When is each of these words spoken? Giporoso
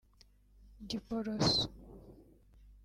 Giporoso 0.89 1.69